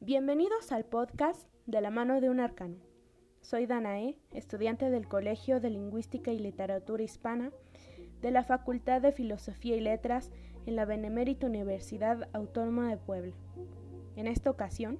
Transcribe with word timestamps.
Bienvenidos 0.00 0.72
al 0.72 0.84
podcast 0.84 1.48
de 1.66 1.80
la 1.80 1.90
mano 1.90 2.20
de 2.20 2.30
un 2.30 2.38
arcano. 2.40 2.76
Soy 3.40 3.66
Danae, 3.66 4.18
estudiante 4.32 4.90
del 4.90 5.08
Colegio 5.08 5.60
de 5.60 5.70
Lingüística 5.70 6.30
y 6.30 6.38
Literatura 6.38 7.02
Hispana 7.02 7.50
de 8.20 8.30
la 8.30 8.44
Facultad 8.44 9.00
de 9.00 9.12
Filosofía 9.12 9.76
y 9.76 9.80
Letras 9.80 10.30
en 10.66 10.76
la 10.76 10.84
Benemérita 10.84 11.46
Universidad 11.46 12.28
Autónoma 12.32 12.88
de 12.90 12.96
Puebla. 12.96 13.34
En 14.16 14.26
esta 14.26 14.50
ocasión 14.50 14.98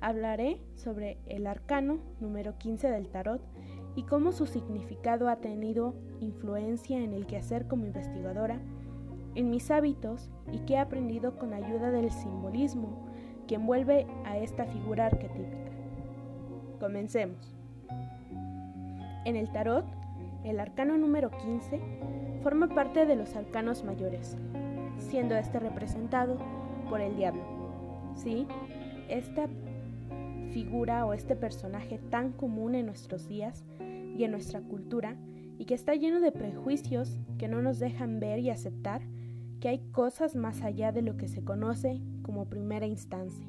hablaré 0.00 0.60
sobre 0.74 1.18
el 1.26 1.46
arcano 1.46 1.98
número 2.20 2.58
15 2.58 2.90
del 2.90 3.08
tarot 3.08 3.42
y 3.96 4.02
cómo 4.04 4.32
su 4.32 4.46
significado 4.46 5.28
ha 5.28 5.36
tenido 5.36 5.94
influencia 6.20 6.98
en 6.98 7.12
el 7.12 7.26
quehacer 7.26 7.66
como 7.66 7.86
investigadora, 7.86 8.60
en 9.34 9.50
mis 9.50 9.70
hábitos 9.70 10.30
y 10.52 10.58
qué 10.60 10.74
he 10.74 10.78
aprendido 10.78 11.38
con 11.38 11.54
ayuda 11.54 11.90
del 11.90 12.10
simbolismo 12.10 13.13
que 13.46 13.56
envuelve 13.56 14.06
a 14.24 14.38
esta 14.38 14.66
figura 14.66 15.06
arquetípica. 15.06 15.70
Comencemos. 16.80 17.56
En 19.24 19.36
el 19.36 19.50
tarot, 19.52 19.86
el 20.44 20.60
arcano 20.60 20.98
número 20.98 21.30
15 21.30 21.80
forma 22.42 22.68
parte 22.68 23.06
de 23.06 23.16
los 23.16 23.36
arcanos 23.36 23.84
mayores, 23.84 24.36
siendo 24.98 25.34
este 25.34 25.58
representado 25.58 26.36
por 26.90 27.00
el 27.00 27.16
diablo. 27.16 27.42
Sí, 28.14 28.46
esta 29.08 29.48
figura 30.52 31.06
o 31.06 31.14
este 31.14 31.36
personaje 31.36 31.98
tan 32.10 32.32
común 32.32 32.74
en 32.74 32.86
nuestros 32.86 33.28
días 33.28 33.64
y 33.80 34.24
en 34.24 34.30
nuestra 34.30 34.60
cultura 34.60 35.16
y 35.58 35.64
que 35.64 35.74
está 35.74 35.94
lleno 35.94 36.20
de 36.20 36.32
prejuicios 36.32 37.18
que 37.38 37.48
no 37.48 37.62
nos 37.62 37.78
dejan 37.78 38.20
ver 38.20 38.38
y 38.38 38.50
aceptar 38.50 39.02
que 39.64 39.70
hay 39.70 39.78
cosas 39.92 40.36
más 40.36 40.60
allá 40.60 40.92
de 40.92 41.00
lo 41.00 41.16
que 41.16 41.26
se 41.26 41.42
conoce 41.42 41.98
como 42.20 42.50
primera 42.50 42.84
instancia. 42.84 43.46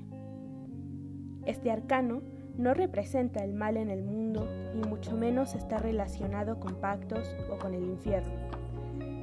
Este 1.46 1.72
arcano 1.72 2.22
no 2.58 2.74
representa 2.74 3.44
el 3.44 3.54
mal 3.54 3.76
en 3.76 3.90
el 3.90 4.02
mundo 4.02 4.48
y 4.74 4.88
mucho 4.88 5.18
menos 5.18 5.56
está 5.56 5.78
relacionado 5.78 6.58
con 6.58 6.76
pactos 6.76 7.36
o 7.52 7.58
con 7.58 7.74
el 7.74 7.84
infierno. 7.84 8.32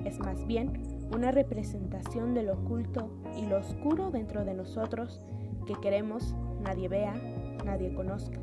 Es 0.04 0.18
más 0.18 0.46
bien 0.46 0.82
una 1.14 1.30
representación 1.30 2.34
de 2.34 2.42
lo 2.42 2.58
oculto 2.58 3.08
y 3.38 3.46
lo 3.46 3.56
oscuro 3.56 4.10
dentro 4.10 4.44
de 4.44 4.52
nosotros 4.52 5.22
que 5.66 5.80
queremos 5.80 6.34
nadie 6.62 6.88
vea 6.88 7.14
nadie 7.64 7.94
conozca, 7.94 8.38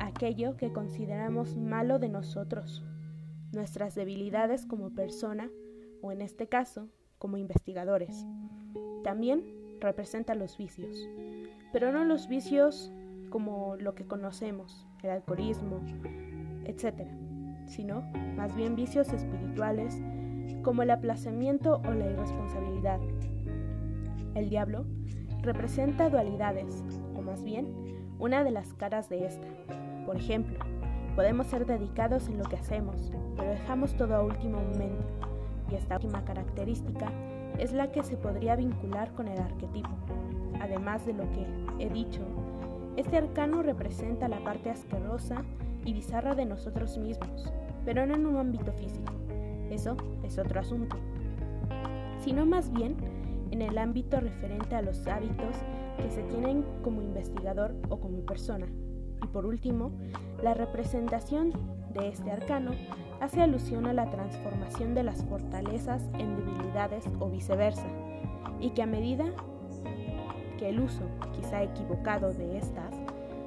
aquello 0.00 0.56
que 0.56 0.72
consideramos 0.72 1.56
malo 1.56 2.00
de 2.00 2.08
nosotros, 2.08 2.84
nuestras 3.52 3.94
debilidades 3.94 4.66
como 4.66 4.90
persona 4.90 5.48
o 6.00 6.10
en 6.10 6.22
este 6.22 6.48
caso 6.48 6.88
como 7.22 7.36
investigadores. 7.36 8.26
También 9.04 9.44
representa 9.80 10.34
los 10.34 10.58
vicios, 10.58 11.08
pero 11.72 11.92
no 11.92 12.04
los 12.04 12.26
vicios 12.26 12.92
como 13.30 13.76
lo 13.76 13.94
que 13.94 14.04
conocemos, 14.04 14.88
el 15.04 15.10
alcoholismo, 15.10 15.78
etc., 16.64 17.06
sino 17.66 18.00
más 18.34 18.56
bien 18.56 18.74
vicios 18.74 19.12
espirituales 19.12 20.02
como 20.64 20.82
el 20.82 20.90
aplazamiento 20.90 21.80
o 21.86 21.92
la 21.92 22.10
irresponsabilidad. 22.10 22.98
El 24.34 24.50
diablo 24.50 24.84
representa 25.42 26.10
dualidades, 26.10 26.82
o 27.14 27.22
más 27.22 27.44
bien 27.44 27.68
una 28.18 28.42
de 28.42 28.50
las 28.50 28.74
caras 28.74 29.08
de 29.08 29.26
esta. 29.26 29.46
Por 30.06 30.16
ejemplo, 30.16 30.58
podemos 31.14 31.46
ser 31.46 31.66
dedicados 31.66 32.26
en 32.26 32.38
lo 32.38 32.44
que 32.46 32.56
hacemos, 32.56 33.12
pero 33.36 33.50
dejamos 33.50 33.96
todo 33.96 34.16
a 34.16 34.24
último 34.24 34.60
momento, 34.60 35.31
y 35.72 35.76
esta 35.76 35.96
última 35.96 36.24
característica 36.24 37.10
es 37.58 37.72
la 37.72 37.90
que 37.90 38.02
se 38.02 38.16
podría 38.16 38.56
vincular 38.56 39.12
con 39.14 39.26
el 39.26 39.40
arquetipo. 39.40 39.90
Además 40.60 41.06
de 41.06 41.14
lo 41.14 41.24
que 41.30 41.46
he 41.78 41.88
dicho, 41.88 42.20
este 42.96 43.16
arcano 43.16 43.62
representa 43.62 44.28
la 44.28 44.44
parte 44.44 44.70
asquerosa 44.70 45.42
y 45.84 45.94
bizarra 45.94 46.34
de 46.34 46.44
nosotros 46.44 46.98
mismos, 46.98 47.52
pero 47.84 48.06
no 48.06 48.14
en 48.14 48.26
un 48.26 48.36
ámbito 48.36 48.72
físico. 48.72 49.12
Eso 49.70 49.96
es 50.22 50.38
otro 50.38 50.60
asunto. 50.60 50.96
Sino 52.20 52.44
más 52.44 52.70
bien 52.70 52.96
en 53.50 53.62
el 53.62 53.78
ámbito 53.78 54.20
referente 54.20 54.74
a 54.74 54.82
los 54.82 55.06
hábitos 55.06 55.56
que 55.96 56.10
se 56.10 56.22
tienen 56.24 56.64
como 56.82 57.00
investigador 57.00 57.74
o 57.88 57.98
como 57.98 58.20
persona. 58.20 58.66
Y 59.22 59.26
por 59.28 59.46
último, 59.46 59.92
la 60.42 60.52
representación 60.52 61.52
de 61.92 62.08
este 62.08 62.30
arcano 62.30 62.72
hace 63.22 63.40
alusión 63.40 63.86
a 63.86 63.92
la 63.92 64.10
transformación 64.10 64.96
de 64.96 65.04
las 65.04 65.24
fortalezas 65.24 66.02
en 66.18 66.34
debilidades 66.34 67.04
o 67.20 67.30
viceversa, 67.30 67.86
y 68.58 68.70
que 68.70 68.82
a 68.82 68.86
medida 68.86 69.32
que 70.58 70.70
el 70.70 70.80
uso, 70.80 71.04
quizá 71.32 71.62
equivocado, 71.62 72.32
de 72.32 72.58
estas, 72.58 72.92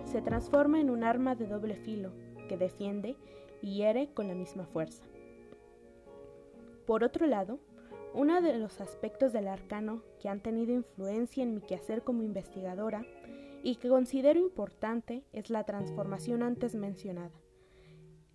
se 0.06 0.22
transforma 0.22 0.80
en 0.80 0.90
un 0.90 1.04
arma 1.04 1.36
de 1.36 1.48
doble 1.48 1.76
filo 1.76 2.14
que 2.48 2.56
defiende 2.56 3.18
y 3.62 3.76
hiere 3.76 4.14
con 4.14 4.30
la 4.30 4.34
misma 4.34 4.66
fuerza. 4.66 5.04
Por 6.88 7.04
otro 7.04 7.28
lado, 7.28 7.60
uno 8.14 8.42
de 8.42 8.58
los 8.58 8.80
aspectos 8.80 9.34
del 9.34 9.50
arcano 9.50 10.04
que 10.22 10.30
han 10.30 10.40
tenido 10.40 10.72
influencia 10.72 11.44
en 11.44 11.54
mi 11.54 11.60
quehacer 11.60 12.02
como 12.02 12.24
investigadora 12.24 13.06
y 13.62 13.76
que 13.76 13.90
considero 13.90 14.40
importante 14.40 15.26
es 15.34 15.50
la 15.50 15.66
transformación 15.66 16.44
antes 16.44 16.76
mencionada. 16.76 17.45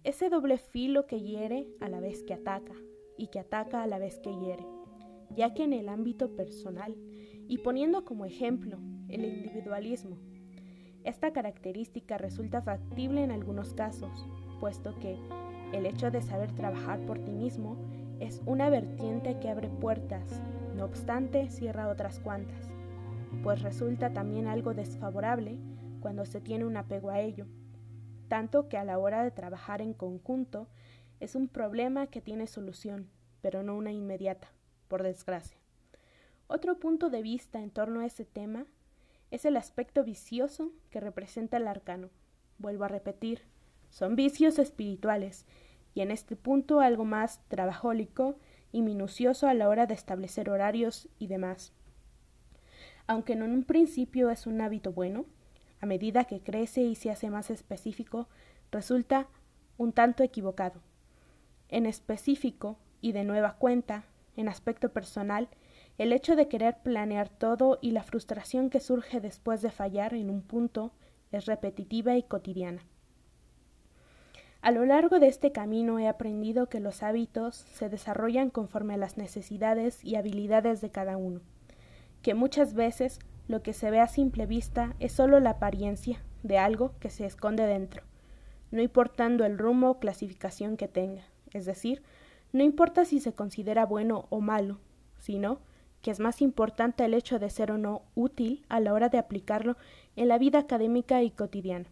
Ese 0.03 0.31
doble 0.31 0.57
filo 0.57 1.07
que 1.07 1.21
hiere 1.21 1.69
a 1.79 1.91
la 1.91 2.01
vez 2.01 2.23
que 2.23 2.33
ataca 2.33 2.73
y 3.19 3.27
que 3.27 3.39
ataca 3.39 3.83
a 3.83 3.87
la 3.87 3.99
vez 3.99 4.19
que 4.19 4.31
hiere, 4.35 4.65
ya 5.37 5.53
que 5.53 5.63
en 5.63 5.75
el 5.75 5.91
ámbito 5.91 6.35
personal, 6.37 6.97
y 7.49 7.59
poniendo 7.59 8.07
como 8.07 8.25
ejemplo 8.25 8.79
el 9.09 9.27
individualismo, 9.27 10.17
esta 11.05 11.35
característica 11.35 12.17
resulta 12.17 12.63
factible 12.63 13.23
en 13.23 13.31
algunos 13.31 13.75
casos, 13.75 14.27
puesto 14.59 14.99
que 15.01 15.19
el 15.75 15.85
hecho 15.85 16.11
de 16.11 16.23
saber 16.23 16.51
trabajar 16.53 17.05
por 17.05 17.19
ti 17.19 17.33
mismo 17.33 17.77
es 18.21 18.41
una 18.47 18.71
vertiente 18.71 19.39
que 19.39 19.51
abre 19.51 19.69
puertas, 19.69 20.41
no 20.75 20.87
obstante 20.87 21.51
cierra 21.51 21.89
otras 21.89 22.21
cuantas, 22.21 22.71
pues 23.43 23.61
resulta 23.61 24.15
también 24.15 24.47
algo 24.47 24.73
desfavorable 24.73 25.59
cuando 26.01 26.25
se 26.25 26.41
tiene 26.41 26.65
un 26.65 26.79
apego 26.79 27.11
a 27.11 27.21
ello, 27.21 27.45
tanto 28.31 28.69
que 28.69 28.79
a 28.79 28.85
la 28.85 28.97
hora 28.97 29.25
de 29.25 29.33
trabajar 29.33 29.83
en 29.83 29.93
conjunto 29.93 30.69
es 31.19 31.35
un 31.35 31.49
problema 31.49 32.07
que 32.07 32.21
tiene 32.21 32.47
solución, 32.47 33.11
pero 33.43 33.65
no 33.65 33.77
una 33.77 33.91
inmediata, 33.91 34.53
por 34.87 35.03
desgracia. 35.03 35.59
Otro 36.47 36.79
punto 36.79 37.11
de 37.11 37.23
vista 37.23 37.61
en 37.61 37.73
torno 37.73 37.99
a 37.99 38.07
ese 38.07 38.25
tema 38.25 38.67
es 39.33 39.45
el 39.47 39.57
aspecto 39.57 40.05
vicioso 40.05 40.71
que 40.91 41.01
representa 41.01 41.57
el 41.57 41.67
arcano. 41.67 42.09
Vuelvo 42.59 42.85
a 42.85 42.89
repetir, 42.89 43.43
son 43.89 44.15
vicios 44.15 44.61
espirituales 44.61 45.45
y 45.93 46.03
en 46.03 46.13
este 46.13 46.37
punto 46.37 46.79
algo 46.79 47.05
más 47.05 47.41
trabajólico 47.49 48.39
y 48.71 48.83
minucioso 48.83 49.49
a 49.49 49.55
la 49.55 49.69
hora 49.69 49.87
de 49.87 49.95
establecer 49.95 50.51
horarios 50.51 51.09
y 51.19 51.27
demás. 51.27 51.73
Aunque 53.09 53.33
en 53.33 53.43
un 53.43 53.65
principio 53.65 54.31
es 54.31 54.47
un 54.47 54.61
hábito 54.61 54.93
bueno, 54.93 55.27
a 55.81 55.87
medida 55.87 56.25
que 56.25 56.41
crece 56.41 56.83
y 56.83 56.95
se 56.95 57.11
hace 57.11 57.31
más 57.31 57.51
específico, 57.51 58.29
resulta 58.71 59.29
un 59.79 59.93
tanto 59.93 60.23
equivocado. 60.23 60.81
En 61.69 61.87
específico, 61.87 62.77
y 63.01 63.13
de 63.13 63.25
nueva 63.25 63.57
cuenta, 63.57 64.05
en 64.37 64.49
aspecto 64.49 64.93
personal, 64.93 65.49
el 65.99 66.13
hecho 66.13 66.37
de 66.37 66.49
querer 66.49 66.79
planear 66.83 67.29
todo 67.29 67.79
y 67.81 67.91
la 67.93 68.03
frustración 68.03 68.71
que 68.71 68.81
surge 68.81 69.21
después 69.21 69.63
de 69.63 69.71
fallar 69.71 70.15
en 70.15 70.31
un 70.31 70.43
punto 70.43 70.93
es 71.33 71.47
repetitiva 71.47 72.17
y 72.17 72.23
cotidiana. 72.23 72.83
A 74.63 74.73
lo 74.73 74.85
largo 74.85 75.19
de 75.21 75.29
este 75.29 75.53
camino 75.53 75.99
he 75.99 76.07
aprendido 76.07 76.69
que 76.69 76.81
los 76.81 77.03
hábitos 77.03 77.57
se 77.57 77.89
desarrollan 77.89 78.51
conforme 78.51 78.95
a 78.95 78.99
las 78.99 79.17
necesidades 79.17 80.05
y 80.05 80.17
habilidades 80.17 80.83
de 80.83 80.91
cada 80.91 81.17
uno, 81.17 81.41
que 82.21 82.35
muchas 82.35 82.75
veces 82.75 83.21
lo 83.51 83.65
que 83.65 83.73
se 83.73 83.91
ve 83.91 83.99
a 83.99 84.07
simple 84.07 84.47
vista 84.47 84.95
es 85.01 85.11
solo 85.11 85.41
la 85.41 85.51
apariencia 85.51 86.23
de 86.45 86.57
algo 86.59 86.93
que 87.01 87.11
se 87.11 87.27
esconde 87.27 87.67
dentro, 87.67 88.05
no 88.71 88.81
importando 88.81 89.45
el 89.45 89.59
rumbo 89.59 89.91
o 89.91 89.99
clasificación 89.99 90.77
que 90.77 90.87
tenga, 90.87 91.25
es 91.53 91.67
decir, 91.67 92.01
no 92.53 92.63
importa 92.63 93.05
si 93.05 93.19
se 93.19 93.33
considera 93.33 93.85
bueno 93.85 94.27
o 94.31 94.41
malo, 94.41 94.79
sino 95.19 95.59
que 96.01 96.13
es 96.13 96.21
más 96.21 96.43
importante 96.43 97.05
el 97.05 97.13
hecho 97.13 97.41
de 97.41 97.51
ser 97.51 97.73
o 97.73 97.79
no 97.79 98.03
útil 98.15 98.65
a 98.69 98.79
la 98.79 98.95
hora 98.95 99.09
de 99.09 99.19
aplicarlo 99.19 99.77
en 100.15 100.29
la 100.29 100.39
vida 100.39 100.61
académica 100.61 101.25
y 101.25 101.33
cotidiana. 101.33 101.89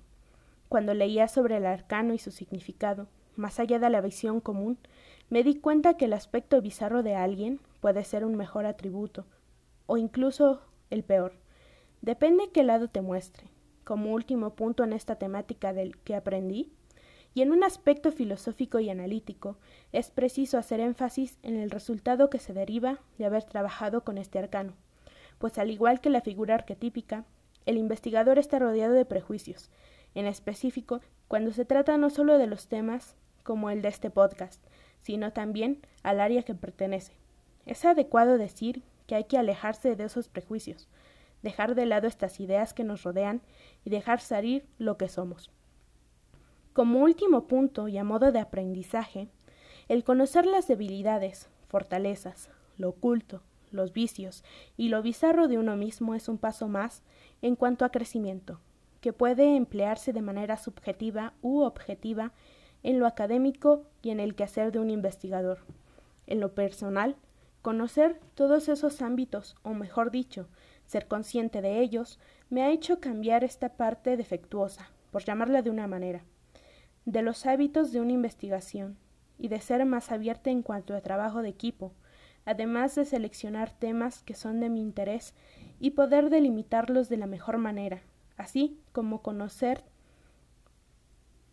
Cuando 0.69 0.95
leía 0.95 1.27
sobre 1.27 1.57
el 1.57 1.67
arcano 1.67 2.15
y 2.15 2.19
su 2.19 2.31
significado, 2.31 3.09
más 3.35 3.59
allá 3.59 3.81
de 3.81 3.91
la 3.91 4.01
visión 4.01 4.41
común, 4.41 4.79
me 5.29 5.43
di 5.43 5.57
cuenta 5.57 5.97
que 5.97 6.05
el 6.05 6.13
aspecto 6.13 6.63
bizarro 6.63 7.03
de 7.03 7.17
alguien 7.17 7.59
puede 7.81 8.05
ser 8.05 8.25
un 8.25 8.37
mejor 8.37 8.65
atributo, 8.65 9.27
o 9.87 9.97
incluso 9.97 10.63
el 10.91 11.03
peor. 11.03 11.33
Depende 12.09 12.49
qué 12.55 12.63
lado 12.63 12.89
te 12.89 13.03
muestre. 13.03 13.49
Como 13.85 14.15
último 14.15 14.55
punto 14.55 14.83
en 14.83 14.95
esta 14.95 15.17
temática 15.17 15.75
del 15.75 15.99
que 15.99 16.15
aprendí, 16.15 16.73
y 17.35 17.43
en 17.43 17.53
un 17.53 17.63
aspecto 17.63 18.13
filosófico 18.13 18.81
y 18.81 18.89
analítico, 18.89 19.59
es 19.93 20.11
preciso 20.11 20.57
hacer 20.57 20.81
énfasis 20.81 21.37
en 21.43 21.59
el 21.59 21.71
resultado 21.71 22.31
que 22.31 22.39
se 22.39 22.55
deriva 22.55 22.99
de 23.19 23.27
haber 23.27 23.45
trabajado 23.45 24.05
con 24.05 24.17
este 24.17 24.39
arcano, 24.39 24.73
pues 25.37 25.59
al 25.59 25.71
igual 25.71 26.01
que 26.01 26.09
la 26.09 26.23
figura 26.23 26.55
arquetípica, 26.55 27.27
el 27.67 27.77
investigador 27.77 28.39
está 28.39 28.59
rodeado 28.59 28.95
de 28.95 29.05
prejuicios, 29.05 29.69
en 30.15 30.25
específico 30.25 31.03
cuando 31.29 31.53
se 31.53 31.67
trata 31.67 31.99
no 31.99 32.09
solo 32.09 32.39
de 32.39 32.47
los 32.47 32.69
temas 32.69 33.17
como 33.43 33.69
el 33.69 33.83
de 33.83 33.89
este 33.89 34.09
podcast, 34.09 34.65
sino 35.03 35.35
también 35.35 35.83
al 36.03 36.23
área 36.23 36.43
que 36.43 36.55
pertenece. 36.55 37.13
Es 37.67 37.85
adecuado 37.85 38.39
decir 38.39 38.83
que 39.07 39.15
hay 39.15 39.25
que 39.25 39.37
alejarse 39.37 39.95
de 39.95 40.05
esos 40.05 40.29
prejuicios, 40.29 40.89
dejar 41.43 41.75
de 41.75 41.87
lado 41.87 42.07
estas 42.07 42.41
ideas 42.41 42.75
que 42.75 42.85
nos 42.85 43.03
rodean 43.03 43.43
y 43.85 43.91
dejar 43.91 44.21
salir 44.21 44.67
lo 44.79 44.97
que 44.97 45.09
somos. 45.09 45.51
Como 46.73 47.01
último 47.01 47.47
punto 47.47 47.89
y 47.89 47.99
a 47.99 48.05
modo 48.05 48.33
de 48.33 48.39
aprendizaje, 48.41 49.29
el 49.89 50.05
conocer 50.05 50.47
las 50.47 50.69
debilidades, 50.69 51.49
fortalezas, 51.69 52.51
lo 52.77 52.91
oculto, 52.91 53.43
los 53.71 53.93
vicios 53.93 54.45
y 54.77 54.89
lo 54.89 55.03
bizarro 55.03 55.49
de 55.49 55.59
uno 55.59 55.77
mismo 55.77 56.15
es 56.15 56.29
un 56.29 56.39
paso 56.39 56.69
más 56.69 57.03
en 57.43 57.57
cuanto 57.57 57.85
a 57.85 57.91
crecimiento, 57.91 58.61
que 59.01 59.13
puede 59.13 59.57
emplearse 59.57 60.13
de 60.13 60.23
manera 60.23 60.57
subjetiva 60.57 61.35
u 61.43 61.61
objetiva 61.63 62.33
en 62.83 62.99
lo 62.99 63.07
académico 63.07 63.85
y 64.03 64.11
en 64.11 64.21
el 64.21 64.35
quehacer 64.35 64.73
de 64.73 64.79
un 64.79 64.91
investigador. 64.91 65.59
En 66.27 66.41
lo 66.41 66.55
personal, 66.55 67.17
conocer 67.63 68.21
todos 68.35 68.69
esos 68.69 69.03
ámbitos, 69.03 69.57
o 69.63 69.75
mejor 69.75 70.11
dicho, 70.11 70.49
ser 70.89 71.07
consciente 71.07 71.63
de 71.63 71.81
ellos, 71.81 72.19
me 72.51 72.63
ha 72.63 72.71
hecho 72.71 72.99
cambiar 72.99 73.45
esta 73.45 73.69
parte 73.69 74.17
defectuosa, 74.17 74.91
por 75.13 75.25
llamarla 75.25 75.63
de 75.63 75.71
una 75.71 75.87
manera, 75.87 76.25
de 77.05 77.23
los 77.23 77.47
hábitos 77.47 77.93
de 77.93 78.01
una 78.01 78.13
investigación, 78.13 78.97
y 79.39 79.49
de 79.49 79.61
ser 79.61 79.85
más 79.87 80.11
abierta 80.11 80.51
en 80.51 80.63
cuanto 80.63 80.95
a 80.97 81.01
trabajo 81.01 81.43
de 81.43 81.51
equipo, 81.51 81.93
además 82.45 82.95
de 82.95 83.05
seleccionar 83.05 83.71
temas 83.71 84.23
que 84.25 84.35
son 84.35 84.61
de 84.61 84.71
mi 84.71 84.81
interés 84.81 85.35
y 85.79 85.91
poder 85.91 86.31
delimitarlos 86.31 87.09
de 87.09 87.19
la 87.19 87.27
mejor 87.27 87.59
manera, 87.59 88.03
así 88.37 88.81
como 88.93 89.23
conocer 89.23 89.85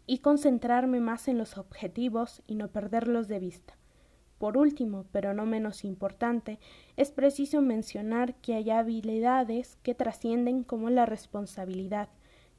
y 0.08 0.20
concentrarme 0.20 1.00
más 1.00 1.28
en 1.28 1.38
los 1.38 1.58
objetivos 1.58 2.42
y 2.48 2.56
no 2.56 2.70
perderlos 2.70 3.28
de 3.28 3.40
vista. 3.40 3.76
Por 4.38 4.58
último, 4.58 5.06
pero 5.12 5.34
no 5.34 5.46
menos 5.46 5.86
importante, 5.86 6.60
es 6.98 7.12
preciso 7.12 7.62
mencionar 7.62 8.36
que 8.36 8.56
hay 8.56 8.70
habilidades 8.70 9.78
que 9.82 9.96
trascienden 9.96 10.64
como 10.64 10.90
la 10.90 11.06
responsabilidad 11.06 12.10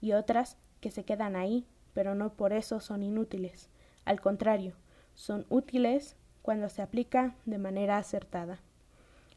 y 0.00 0.12
otras 0.12 0.56
que 0.80 0.90
se 0.90 1.04
quedan 1.04 1.36
ahí, 1.36 1.66
pero 1.92 2.14
no 2.14 2.32
por 2.32 2.52
eso 2.52 2.80
son 2.80 3.02
inútiles. 3.02 3.68
Al 4.04 4.20
contrario, 4.20 4.74
son 5.14 5.46
útiles 5.48 6.16
cuando 6.42 6.68
se 6.68 6.82
aplica 6.82 7.34
de 7.44 7.58
manera 7.58 7.98
acertada. 7.98 8.60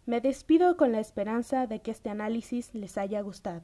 Me 0.05 0.21
despido 0.21 0.77
con 0.77 0.91
la 0.91 0.99
esperanza 0.99 1.67
de 1.67 1.81
que 1.81 1.91
este 1.91 2.09
análisis 2.09 2.73
les 2.73 2.97
haya 2.97 3.21
gustado. 3.21 3.63